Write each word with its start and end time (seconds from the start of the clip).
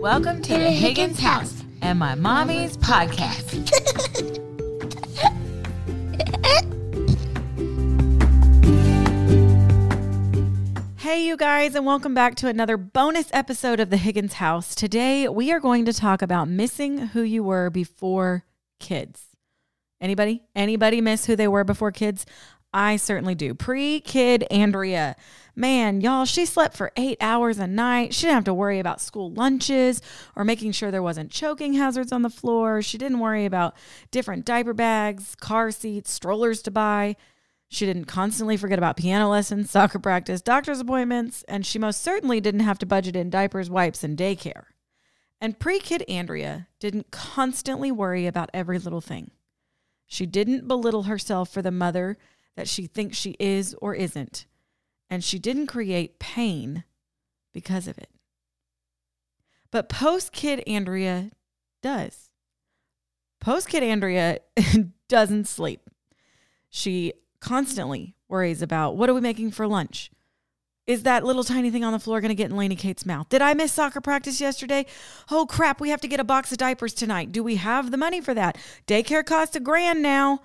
Welcome 0.00 0.40
to 0.40 0.54
the 0.54 0.70
Higgins 0.70 1.20
house 1.20 1.62
and 1.82 1.98
my 1.98 2.14
mommy's 2.14 2.74
podcast. 2.78 3.68
Hey, 10.96 11.26
you 11.26 11.36
guys, 11.36 11.74
and 11.74 11.84
welcome 11.84 12.14
back 12.14 12.36
to 12.36 12.48
another 12.48 12.78
bonus 12.78 13.28
episode 13.34 13.78
of 13.78 13.90
the 13.90 13.98
Higgins 13.98 14.32
House. 14.32 14.74
Today, 14.74 15.28
we 15.28 15.52
are 15.52 15.60
going 15.60 15.84
to 15.84 15.92
talk 15.92 16.22
about 16.22 16.48
missing 16.48 16.96
who 17.08 17.20
you 17.20 17.42
were 17.42 17.68
before 17.68 18.46
kids. 18.78 19.26
Anybody? 20.00 20.44
Anybody 20.56 21.02
miss 21.02 21.26
who 21.26 21.36
they 21.36 21.46
were 21.46 21.64
before 21.64 21.92
kids? 21.92 22.24
I 22.72 22.96
certainly 22.96 23.34
do. 23.34 23.54
Pre 23.54 24.00
kid 24.00 24.44
Andrea. 24.50 25.16
Man, 25.56 26.00
y'all, 26.00 26.24
she 26.24 26.46
slept 26.46 26.76
for 26.76 26.92
eight 26.96 27.18
hours 27.20 27.58
a 27.58 27.66
night. 27.66 28.14
She 28.14 28.22
didn't 28.22 28.36
have 28.36 28.44
to 28.44 28.54
worry 28.54 28.78
about 28.78 29.00
school 29.00 29.32
lunches 29.32 30.00
or 30.36 30.44
making 30.44 30.72
sure 30.72 30.90
there 30.90 31.02
wasn't 31.02 31.32
choking 31.32 31.74
hazards 31.74 32.12
on 32.12 32.22
the 32.22 32.30
floor. 32.30 32.80
She 32.80 32.96
didn't 32.96 33.18
worry 33.18 33.44
about 33.44 33.74
different 34.10 34.44
diaper 34.44 34.72
bags, 34.72 35.34
car 35.34 35.70
seats, 35.70 36.12
strollers 36.12 36.62
to 36.62 36.70
buy. 36.70 37.16
She 37.68 37.86
didn't 37.86 38.06
constantly 38.06 38.56
forget 38.56 38.78
about 38.78 38.96
piano 38.96 39.28
lessons, 39.28 39.70
soccer 39.72 39.98
practice, 39.98 40.40
doctor's 40.40 40.80
appointments, 40.80 41.44
and 41.48 41.66
she 41.66 41.78
most 41.78 42.02
certainly 42.02 42.40
didn't 42.40 42.60
have 42.60 42.78
to 42.78 42.86
budget 42.86 43.16
in 43.16 43.30
diapers, 43.30 43.68
wipes, 43.68 44.04
and 44.04 44.16
daycare. 44.16 44.64
And 45.40 45.58
pre 45.58 45.80
kid 45.80 46.04
Andrea 46.08 46.68
didn't 46.78 47.10
constantly 47.10 47.90
worry 47.90 48.26
about 48.26 48.50
every 48.54 48.78
little 48.78 49.00
thing. 49.00 49.32
She 50.06 50.26
didn't 50.26 50.68
belittle 50.68 51.04
herself 51.04 51.48
for 51.48 51.62
the 51.62 51.70
mother 51.70 52.18
that 52.60 52.68
she 52.68 52.86
thinks 52.86 53.16
she 53.16 53.36
is 53.40 53.74
or 53.80 53.94
isn't, 53.94 54.44
and 55.08 55.24
she 55.24 55.38
didn't 55.38 55.66
create 55.66 56.18
pain 56.18 56.84
because 57.54 57.88
of 57.88 57.96
it. 57.96 58.10
But 59.70 59.88
post 59.88 60.30
kid 60.30 60.62
Andrea 60.66 61.30
does. 61.82 62.28
Post 63.40 63.70
kid 63.70 63.82
Andrea 63.82 64.40
doesn't 65.08 65.48
sleep. 65.48 65.88
She 66.68 67.14
constantly 67.40 68.14
worries 68.28 68.60
about 68.60 68.98
what 68.98 69.08
are 69.08 69.14
we 69.14 69.22
making 69.22 69.52
for 69.52 69.66
lunch? 69.66 70.10
Is 70.86 71.04
that 71.04 71.24
little 71.24 71.44
tiny 71.44 71.70
thing 71.70 71.82
on 71.82 71.94
the 71.94 71.98
floor 71.98 72.20
going 72.20 72.28
to 72.28 72.34
get 72.34 72.50
in 72.50 72.58
Lainey 72.58 72.76
Kate's 72.76 73.06
mouth? 73.06 73.30
Did 73.30 73.40
I 73.40 73.54
miss 73.54 73.72
soccer 73.72 74.02
practice 74.02 74.38
yesterday? 74.38 74.84
Oh 75.30 75.46
crap, 75.46 75.80
we 75.80 75.88
have 75.88 76.02
to 76.02 76.08
get 76.08 76.20
a 76.20 76.24
box 76.24 76.52
of 76.52 76.58
diapers 76.58 76.92
tonight. 76.92 77.32
Do 77.32 77.42
we 77.42 77.56
have 77.56 77.90
the 77.90 77.96
money 77.96 78.20
for 78.20 78.34
that? 78.34 78.58
Daycare 78.86 79.24
costs 79.24 79.56
a 79.56 79.60
grand 79.60 80.02
now. 80.02 80.42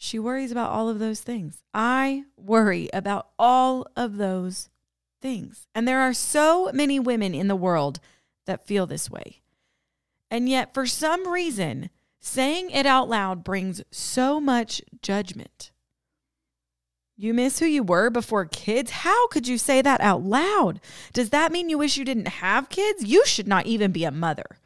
She 0.00 0.18
worries 0.18 0.52
about 0.52 0.70
all 0.70 0.88
of 0.88 1.00
those 1.00 1.20
things. 1.20 1.62
I 1.74 2.24
worry 2.36 2.88
about 2.92 3.30
all 3.36 3.86
of 3.96 4.16
those 4.16 4.70
things. 5.20 5.66
And 5.74 5.86
there 5.86 6.00
are 6.00 6.14
so 6.14 6.70
many 6.72 7.00
women 7.00 7.34
in 7.34 7.48
the 7.48 7.56
world 7.56 7.98
that 8.46 8.64
feel 8.64 8.86
this 8.86 9.10
way. 9.10 9.42
And 10.30 10.48
yet, 10.48 10.72
for 10.72 10.86
some 10.86 11.26
reason, 11.26 11.90
saying 12.20 12.70
it 12.70 12.86
out 12.86 13.08
loud 13.08 13.42
brings 13.42 13.82
so 13.90 14.40
much 14.40 14.80
judgment. 15.02 15.72
You 17.16 17.34
miss 17.34 17.58
who 17.58 17.66
you 17.66 17.82
were 17.82 18.10
before 18.10 18.44
kids? 18.44 18.92
How 18.92 19.26
could 19.26 19.48
you 19.48 19.58
say 19.58 19.82
that 19.82 20.00
out 20.00 20.22
loud? 20.22 20.80
Does 21.12 21.30
that 21.30 21.50
mean 21.50 21.68
you 21.68 21.76
wish 21.76 21.96
you 21.96 22.04
didn't 22.04 22.28
have 22.28 22.68
kids? 22.68 23.02
You 23.02 23.26
should 23.26 23.48
not 23.48 23.66
even 23.66 23.90
be 23.90 24.04
a 24.04 24.12
mother. 24.12 24.58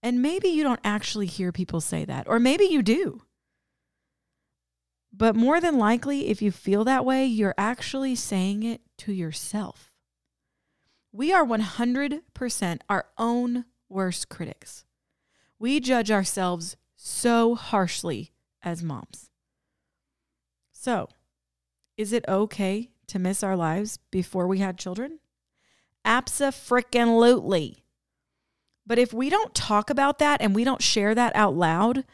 And 0.00 0.22
maybe 0.22 0.48
you 0.48 0.62
don't 0.62 0.78
actually 0.84 1.26
hear 1.26 1.50
people 1.50 1.80
say 1.80 2.04
that, 2.04 2.28
or 2.28 2.38
maybe 2.38 2.66
you 2.66 2.82
do. 2.82 3.22
But 5.18 5.34
more 5.34 5.60
than 5.60 5.78
likely, 5.78 6.28
if 6.28 6.42
you 6.42 6.52
feel 6.52 6.84
that 6.84 7.06
way, 7.06 7.24
you're 7.24 7.54
actually 7.56 8.14
saying 8.16 8.62
it 8.64 8.82
to 8.98 9.12
yourself. 9.12 9.90
We 11.10 11.32
are 11.32 11.44
100% 11.44 12.80
our 12.90 13.06
own 13.16 13.64
worst 13.88 14.28
critics. 14.28 14.84
We 15.58 15.80
judge 15.80 16.10
ourselves 16.10 16.76
so 16.96 17.54
harshly 17.54 18.32
as 18.62 18.82
moms. 18.82 19.30
So, 20.72 21.08
is 21.96 22.12
it 22.12 22.26
okay 22.28 22.90
to 23.06 23.18
miss 23.18 23.42
our 23.42 23.56
lives 23.56 23.98
before 24.10 24.46
we 24.46 24.58
had 24.58 24.76
children? 24.76 25.20
Abso-freaking-lutely. 26.04 27.84
But 28.86 28.98
if 28.98 29.14
we 29.14 29.30
don't 29.30 29.54
talk 29.54 29.88
about 29.88 30.18
that 30.18 30.42
and 30.42 30.54
we 30.54 30.64
don't 30.64 30.82
share 30.82 31.14
that 31.14 31.34
out 31.34 31.56
loud, 31.56 32.04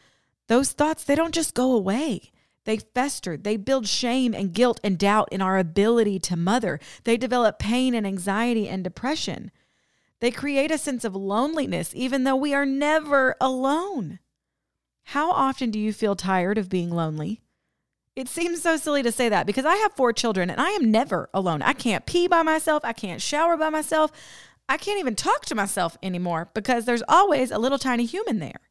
those 0.47 0.71
thoughts, 0.71 1.03
they 1.03 1.15
don't 1.15 1.35
just 1.35 1.53
go 1.53 1.73
away. 1.73 2.31
They 2.65 2.77
fester. 2.77 3.37
They 3.37 3.57
build 3.57 3.87
shame 3.87 4.33
and 4.33 4.53
guilt 4.53 4.79
and 4.83 4.97
doubt 4.97 5.29
in 5.31 5.41
our 5.41 5.57
ability 5.57 6.19
to 6.19 6.37
mother. 6.37 6.79
They 7.03 7.17
develop 7.17 7.59
pain 7.59 7.93
and 7.93 8.07
anxiety 8.07 8.69
and 8.69 8.83
depression. 8.83 9.51
They 10.19 10.31
create 10.31 10.71
a 10.71 10.77
sense 10.77 11.03
of 11.03 11.15
loneliness, 11.15 11.91
even 11.95 12.23
though 12.23 12.35
we 12.35 12.53
are 12.53 12.65
never 12.65 13.35
alone. 13.41 14.19
How 15.07 15.31
often 15.31 15.69
do 15.69 15.79
you 15.79 15.91
feel 15.91 16.15
tired 16.15 16.57
of 16.57 16.69
being 16.69 16.89
lonely? 16.89 17.41
It 18.15 18.29
seems 18.29 18.61
so 18.61 18.77
silly 18.77 19.03
to 19.03 19.11
say 19.11 19.27
that 19.27 19.47
because 19.47 19.65
I 19.65 19.75
have 19.77 19.93
four 19.93 20.13
children 20.13 20.49
and 20.49 20.61
I 20.61 20.69
am 20.69 20.91
never 20.91 21.29
alone. 21.33 21.61
I 21.61 21.73
can't 21.73 22.05
pee 22.05 22.27
by 22.27 22.43
myself. 22.43 22.85
I 22.85 22.93
can't 22.93 23.21
shower 23.21 23.57
by 23.57 23.69
myself. 23.69 24.11
I 24.69 24.77
can't 24.77 24.99
even 24.99 25.15
talk 25.15 25.45
to 25.47 25.55
myself 25.55 25.97
anymore 26.01 26.49
because 26.53 26.85
there's 26.85 27.03
always 27.09 27.51
a 27.51 27.57
little 27.57 27.79
tiny 27.79 28.05
human 28.05 28.39
there. 28.39 28.61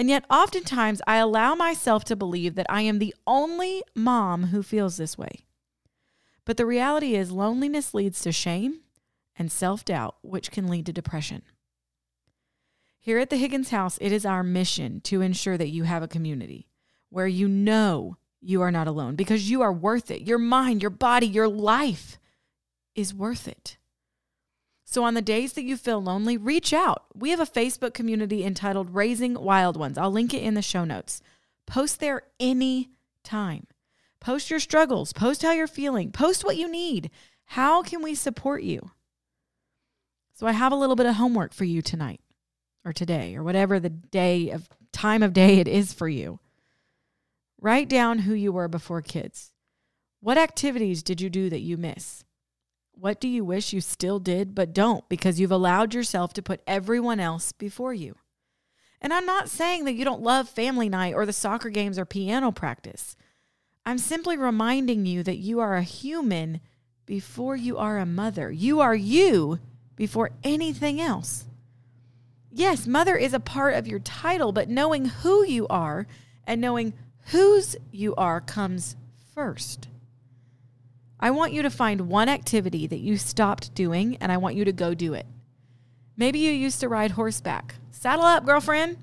And 0.00 0.08
yet, 0.08 0.24
oftentimes, 0.30 1.02
I 1.06 1.16
allow 1.16 1.54
myself 1.54 2.04
to 2.04 2.16
believe 2.16 2.54
that 2.54 2.64
I 2.70 2.80
am 2.80 3.00
the 3.00 3.14
only 3.26 3.82
mom 3.94 4.44
who 4.44 4.62
feels 4.62 4.96
this 4.96 5.18
way. 5.18 5.44
But 6.46 6.56
the 6.56 6.64
reality 6.64 7.14
is, 7.16 7.30
loneliness 7.30 7.92
leads 7.92 8.22
to 8.22 8.32
shame 8.32 8.80
and 9.36 9.52
self 9.52 9.84
doubt, 9.84 10.16
which 10.22 10.50
can 10.50 10.68
lead 10.68 10.86
to 10.86 10.92
depression. 10.94 11.42
Here 12.98 13.18
at 13.18 13.28
the 13.28 13.36
Higgins 13.36 13.68
House, 13.68 13.98
it 14.00 14.10
is 14.10 14.24
our 14.24 14.42
mission 14.42 15.02
to 15.02 15.20
ensure 15.20 15.58
that 15.58 15.68
you 15.68 15.82
have 15.82 16.02
a 16.02 16.08
community 16.08 16.66
where 17.10 17.26
you 17.28 17.46
know 17.46 18.16
you 18.40 18.62
are 18.62 18.72
not 18.72 18.88
alone 18.88 19.16
because 19.16 19.50
you 19.50 19.60
are 19.60 19.70
worth 19.70 20.10
it. 20.10 20.22
Your 20.22 20.38
mind, 20.38 20.80
your 20.80 20.88
body, 20.88 21.26
your 21.26 21.46
life 21.46 22.18
is 22.94 23.12
worth 23.12 23.46
it. 23.46 23.76
So, 24.92 25.04
on 25.04 25.14
the 25.14 25.22
days 25.22 25.52
that 25.52 25.62
you 25.62 25.76
feel 25.76 26.02
lonely, 26.02 26.36
reach 26.36 26.72
out. 26.72 27.04
We 27.14 27.30
have 27.30 27.38
a 27.38 27.46
Facebook 27.46 27.94
community 27.94 28.44
entitled 28.44 28.92
Raising 28.92 29.34
Wild 29.34 29.76
Ones. 29.76 29.96
I'll 29.96 30.10
link 30.10 30.34
it 30.34 30.42
in 30.42 30.54
the 30.54 30.62
show 30.62 30.84
notes. 30.84 31.22
Post 31.64 32.00
there 32.00 32.24
any 32.40 32.90
time. 33.22 33.68
Post 34.18 34.50
your 34.50 34.58
struggles, 34.58 35.12
post 35.12 35.42
how 35.42 35.52
you're 35.52 35.68
feeling, 35.68 36.10
post 36.10 36.44
what 36.44 36.56
you 36.56 36.68
need. 36.68 37.12
How 37.44 37.84
can 37.84 38.02
we 38.02 38.16
support 38.16 38.64
you? 38.64 38.90
So, 40.34 40.48
I 40.48 40.52
have 40.52 40.72
a 40.72 40.76
little 40.76 40.96
bit 40.96 41.06
of 41.06 41.14
homework 41.14 41.54
for 41.54 41.64
you 41.64 41.82
tonight 41.82 42.20
or 42.84 42.92
today 42.92 43.36
or 43.36 43.44
whatever 43.44 43.78
the 43.78 43.90
day 43.90 44.50
of 44.50 44.68
time 44.90 45.22
of 45.22 45.32
day 45.32 45.60
it 45.60 45.68
is 45.68 45.92
for 45.92 46.08
you. 46.08 46.40
Write 47.60 47.88
down 47.88 48.18
who 48.20 48.34
you 48.34 48.50
were 48.50 48.66
before 48.66 49.02
kids. 49.02 49.52
What 50.18 50.36
activities 50.36 51.04
did 51.04 51.20
you 51.20 51.30
do 51.30 51.48
that 51.48 51.60
you 51.60 51.76
miss? 51.76 52.24
What 52.92 53.20
do 53.20 53.28
you 53.28 53.44
wish 53.44 53.72
you 53.72 53.80
still 53.80 54.18
did 54.18 54.54
but 54.54 54.74
don't 54.74 55.08
because 55.08 55.40
you've 55.40 55.50
allowed 55.50 55.94
yourself 55.94 56.32
to 56.34 56.42
put 56.42 56.62
everyone 56.66 57.20
else 57.20 57.52
before 57.52 57.94
you? 57.94 58.16
And 59.00 59.12
I'm 59.12 59.24
not 59.24 59.48
saying 59.48 59.84
that 59.86 59.94
you 59.94 60.04
don't 60.04 60.22
love 60.22 60.48
family 60.48 60.88
night 60.88 61.14
or 61.14 61.24
the 61.24 61.32
soccer 61.32 61.70
games 61.70 61.98
or 61.98 62.04
piano 62.04 62.52
practice. 62.52 63.16
I'm 63.86 63.98
simply 63.98 64.36
reminding 64.36 65.06
you 65.06 65.22
that 65.22 65.38
you 65.38 65.60
are 65.60 65.76
a 65.76 65.82
human 65.82 66.60
before 67.06 67.56
you 67.56 67.78
are 67.78 67.98
a 67.98 68.06
mother. 68.06 68.52
You 68.52 68.80
are 68.80 68.94
you 68.94 69.58
before 69.96 70.30
anything 70.44 71.00
else. 71.00 71.46
Yes, 72.52 72.86
mother 72.86 73.16
is 73.16 73.32
a 73.32 73.40
part 73.40 73.74
of 73.74 73.86
your 73.86 74.00
title, 74.00 74.52
but 74.52 74.68
knowing 74.68 75.06
who 75.06 75.44
you 75.44 75.66
are 75.68 76.06
and 76.46 76.60
knowing 76.60 76.92
whose 77.26 77.76
you 77.90 78.14
are 78.16 78.40
comes 78.40 78.96
first. 79.34 79.88
I 81.20 81.30
want 81.30 81.52
you 81.52 81.60
to 81.62 81.70
find 81.70 82.08
one 82.08 82.30
activity 82.30 82.86
that 82.86 83.00
you 83.00 83.18
stopped 83.18 83.74
doing 83.74 84.16
and 84.20 84.32
I 84.32 84.38
want 84.38 84.56
you 84.56 84.64
to 84.64 84.72
go 84.72 84.94
do 84.94 85.12
it. 85.12 85.26
Maybe 86.16 86.38
you 86.38 86.50
used 86.50 86.80
to 86.80 86.88
ride 86.88 87.12
horseback. 87.12 87.74
Saddle 87.90 88.24
up, 88.24 88.46
girlfriend. 88.46 88.96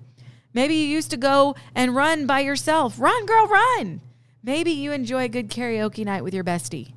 Maybe 0.53 0.73
you 0.73 0.87
used 0.87 1.11
to 1.11 1.17
go 1.17 1.55
and 1.75 1.95
run 1.95 2.25
by 2.25 2.39
yourself. 2.39 2.99
Run, 2.99 3.25
girl, 3.27 3.47
run. 3.47 4.01
Maybe 4.43 4.71
you 4.71 4.91
enjoy 4.91 5.25
a 5.25 5.29
good 5.29 5.49
karaoke 5.49 6.03
night 6.03 6.23
with 6.23 6.33
your 6.33 6.43
bestie. 6.43 6.93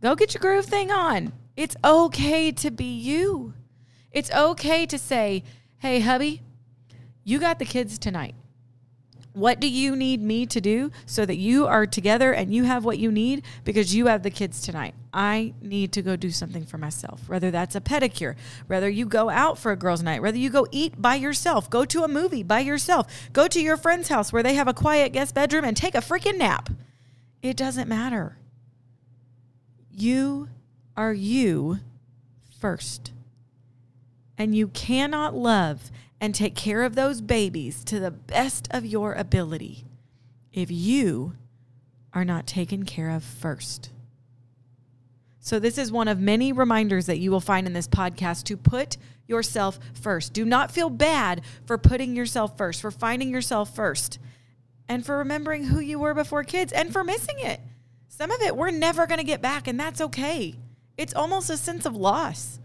Go 0.00 0.14
get 0.14 0.34
your 0.34 0.40
groove 0.40 0.66
thing 0.66 0.92
on. 0.92 1.32
It's 1.56 1.76
okay 1.82 2.52
to 2.52 2.70
be 2.70 2.96
you. 2.96 3.54
It's 4.12 4.30
okay 4.30 4.86
to 4.86 4.98
say, 4.98 5.42
hey, 5.78 6.00
hubby, 6.00 6.42
you 7.24 7.40
got 7.40 7.58
the 7.58 7.64
kids 7.64 7.98
tonight. 7.98 8.36
What 9.36 9.60
do 9.60 9.68
you 9.68 9.94
need 9.96 10.22
me 10.22 10.46
to 10.46 10.62
do 10.62 10.90
so 11.04 11.26
that 11.26 11.36
you 11.36 11.66
are 11.66 11.84
together 11.84 12.32
and 12.32 12.54
you 12.54 12.64
have 12.64 12.86
what 12.86 12.98
you 12.98 13.12
need 13.12 13.44
because 13.64 13.94
you 13.94 14.06
have 14.06 14.22
the 14.22 14.30
kids 14.30 14.62
tonight? 14.62 14.94
I 15.12 15.52
need 15.60 15.92
to 15.92 16.00
go 16.00 16.16
do 16.16 16.30
something 16.30 16.64
for 16.64 16.78
myself, 16.78 17.28
whether 17.28 17.50
that's 17.50 17.76
a 17.76 17.82
pedicure, 17.82 18.34
whether 18.66 18.88
you 18.88 19.04
go 19.04 19.28
out 19.28 19.58
for 19.58 19.72
a 19.72 19.76
girls' 19.76 20.02
night, 20.02 20.22
whether 20.22 20.38
you 20.38 20.48
go 20.48 20.66
eat 20.72 21.02
by 21.02 21.16
yourself, 21.16 21.68
go 21.68 21.84
to 21.84 22.02
a 22.02 22.08
movie 22.08 22.44
by 22.44 22.60
yourself, 22.60 23.28
go 23.34 23.46
to 23.46 23.60
your 23.60 23.76
friend's 23.76 24.08
house 24.08 24.32
where 24.32 24.42
they 24.42 24.54
have 24.54 24.68
a 24.68 24.72
quiet 24.72 25.12
guest 25.12 25.34
bedroom 25.34 25.64
and 25.64 25.76
take 25.76 25.94
a 25.94 25.98
freaking 25.98 26.38
nap. 26.38 26.70
It 27.42 27.58
doesn't 27.58 27.88
matter. 27.88 28.38
You 29.90 30.48
are 30.96 31.12
you 31.12 31.80
first. 32.58 33.12
And 34.38 34.54
you 34.54 34.68
cannot 34.68 35.34
love 35.34 35.90
and 36.20 36.34
take 36.34 36.54
care 36.54 36.82
of 36.82 36.94
those 36.94 37.20
babies 37.20 37.84
to 37.84 38.00
the 38.00 38.10
best 38.10 38.68
of 38.70 38.86
your 38.86 39.12
ability 39.12 39.84
if 40.52 40.70
you 40.70 41.34
are 42.12 42.24
not 42.24 42.46
taken 42.46 42.84
care 42.84 43.10
of 43.10 43.22
first. 43.22 43.90
So, 45.38 45.58
this 45.60 45.78
is 45.78 45.92
one 45.92 46.08
of 46.08 46.18
many 46.18 46.52
reminders 46.52 47.06
that 47.06 47.18
you 47.18 47.30
will 47.30 47.40
find 47.40 47.66
in 47.66 47.72
this 47.72 47.86
podcast 47.86 48.44
to 48.44 48.56
put 48.56 48.96
yourself 49.28 49.78
first. 49.94 50.32
Do 50.32 50.44
not 50.44 50.72
feel 50.72 50.90
bad 50.90 51.42
for 51.66 51.78
putting 51.78 52.16
yourself 52.16 52.56
first, 52.56 52.80
for 52.80 52.90
finding 52.90 53.30
yourself 53.30 53.74
first, 53.74 54.18
and 54.88 55.04
for 55.04 55.18
remembering 55.18 55.64
who 55.64 55.78
you 55.78 55.98
were 55.98 56.14
before 56.14 56.42
kids 56.42 56.72
and 56.72 56.92
for 56.92 57.04
missing 57.04 57.38
it. 57.38 57.60
Some 58.08 58.30
of 58.30 58.40
it 58.40 58.56
we're 58.56 58.70
never 58.70 59.06
going 59.06 59.18
to 59.18 59.24
get 59.24 59.42
back, 59.42 59.68
and 59.68 59.78
that's 59.78 60.00
okay. 60.00 60.54
It's 60.96 61.14
almost 61.14 61.50
a 61.50 61.56
sense 61.56 61.84
of 61.86 61.94
loss. 61.94 62.58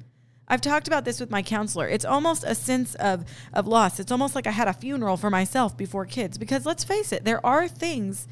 I've 0.52 0.60
talked 0.60 0.90
about 0.90 1.06
this 1.06 1.22
with 1.22 1.32
my 1.32 1.42
counselor. 1.42 1.88
It's 1.88 2.04
almost 2.04 2.44
a 2.46 2.54
sense 2.54 2.94
of, 2.96 3.24
of 3.54 3.68
loss. 3.68 4.02
It's 4.02 4.12
almost 4.12 4.36
like 4.36 4.46
I 4.46 4.52
had 4.52 4.68
a 4.68 4.74
funeral 4.74 5.16
for 5.16 5.30
myself 5.30 5.78
before 5.78 6.06
kids 6.06 6.38
because 6.38 6.66
let's 6.66 6.84
face 6.84 7.14
it, 7.14 7.24
there 7.24 7.44
are 7.46 7.70
things 7.70 8.28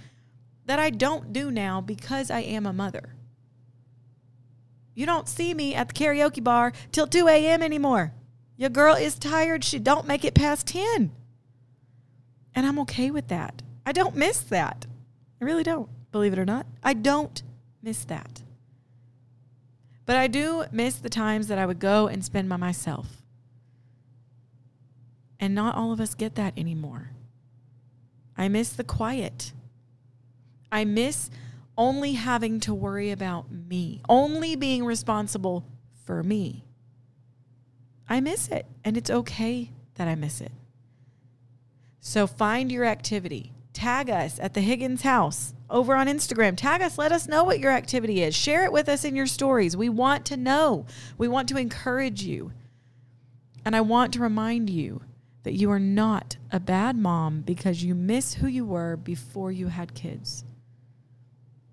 that 0.66 0.80
I 0.80 0.89
don't 0.89 1.31
do 1.31 1.50
now 1.50 1.80
because 1.80 2.30
I 2.30 2.42
am 2.42 2.66
a 2.66 2.74
mother. 2.74 3.16
You 4.94 5.06
don't 5.06 5.30
see 5.30 5.54
me 5.54 5.74
at 5.74 5.88
the 5.88 5.94
karaoke 5.94 6.44
bar 6.44 6.74
till 6.92 7.07
2 7.07 7.30
a.m. 7.30 7.63
anymore. 7.63 8.12
Your 8.57 8.69
girl 8.69 8.95
is 8.95 9.15
tired. 9.18 9.63
She 9.63 9.80
don't 9.80 10.06
make 10.06 10.25
it 10.25 10.33
past 10.33 10.68
10. 10.68 11.13
And 12.54 12.65
I'm 12.65 12.80
okay 12.80 13.12
with 13.12 13.30
that. 13.30 13.62
I 13.86 13.94
don't 13.94 14.18
miss 14.18 14.42
that. 14.42 14.86
I 15.42 15.45
really 15.45 15.63
don't, 15.63 15.88
believe 16.12 16.33
it 16.33 16.39
or 16.39 16.45
not. 16.45 16.65
I 16.83 16.95
don't 16.95 17.42
miss 17.81 18.04
that. 18.04 18.44
But 20.10 20.18
I 20.18 20.26
do 20.26 20.66
miss 20.72 20.96
the 20.96 21.08
times 21.08 21.50
that 21.50 21.60
I 21.60 21.68
would 21.68 21.78
go 21.78 22.08
and 22.08 22.26
spend 22.26 22.50
by 22.50 22.58
myself. 22.58 23.22
And 25.40 25.54
not 25.54 25.76
all 25.76 25.92
of 25.92 26.02
us 26.02 26.16
get 26.16 26.34
that 26.34 26.58
anymore. 26.58 27.12
I 28.36 28.48
miss 28.48 28.72
the 28.72 28.84
quiet. 28.84 29.54
I 30.72 30.84
miss 30.84 31.30
only 31.78 32.14
having 32.14 32.60
to 32.62 32.74
worry 32.74 33.12
about 33.12 33.52
me, 33.52 34.02
only 34.10 34.56
being 34.56 34.84
responsible 34.84 35.68
for 36.06 36.24
me. 36.24 36.66
I 38.10 38.20
miss 38.20 38.48
it, 38.48 38.66
and 38.84 38.98
it's 38.98 39.12
okay 39.12 39.70
that 39.94 40.08
I 40.08 40.16
miss 40.16 40.42
it. 40.42 40.54
So 42.00 42.26
find 42.26 42.72
your 42.72 42.86
activity. 42.86 43.54
Tag 43.74 44.10
us 44.10 44.40
at 44.40 44.56
the 44.56 44.62
Higgins 44.62 45.04
house 45.04 45.54
over 45.69 45.95
on 45.95 46.07
Instagram. 46.07 46.56
Tag 46.56 46.81
us, 46.81 46.98
let 46.98 47.12
us 47.12 47.27
know 47.27 47.44
what 47.44 47.60
your 47.60 47.71
activity 47.71 48.24
is. 48.24 48.36
Share 48.36 48.66
it 48.66 48.71
with 48.71 48.89
us 48.89 49.04
in 49.04 49.16
your 49.16 49.27
stories. 49.27 49.77
We 49.77 49.89
want 49.89 50.25
to 50.25 50.38
know, 50.38 50.86
we 51.18 51.27
want 51.27 51.50
to 51.50 51.57
encourage 51.57 52.24
you. 52.24 52.51
And 53.66 53.75
I 53.75 53.81
want 53.81 54.13
to 54.13 54.19
remind 54.19 54.69
you 54.69 55.01
that 55.44 55.54
you 55.54 55.71
are 55.71 55.80
not 55.80 56.38
a 56.51 56.60
bad 56.60 56.98
mom 56.98 57.42
because 57.42 57.83
you 57.83 57.95
miss 57.95 58.36
who 58.36 58.48
you 58.48 58.66
were 58.66 58.98
before 58.98 59.51
you 59.51 59.68
had 59.68 59.94
kids. 59.94 60.44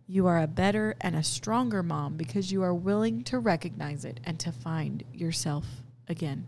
You 0.07 0.27
are 0.29 0.41
a 0.41 0.47
better 0.47 0.95
and 1.01 1.17
a 1.17 1.23
stronger 1.23 1.83
mom 1.83 2.17
because 2.17 2.53
you 2.53 2.63
are 2.63 2.75
willing 2.75 3.25
to 3.25 3.39
recognize 3.39 4.05
it 4.05 4.21
and 4.25 4.39
to 4.41 4.53
find 4.53 5.03
yourself 5.13 5.67
again. 6.09 6.47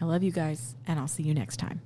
I 0.00 0.04
love 0.04 0.22
you 0.22 0.30
guys, 0.30 0.76
and 0.86 1.00
I'll 1.00 1.08
see 1.08 1.22
you 1.22 1.32
next 1.32 1.56
time. 1.56 1.80